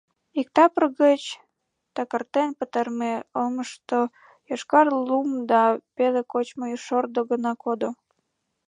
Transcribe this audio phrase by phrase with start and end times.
[0.39, 1.23] Иктапыр гыч
[1.95, 3.99] такыртен пытарыме олмышто
[4.49, 5.61] йошкар лум да
[5.95, 7.89] пеле кочмо шордо гына кодо.